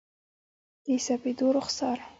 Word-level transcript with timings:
د 0.85 0.87
سپېدو 1.05 1.47
رخسار، 1.57 1.97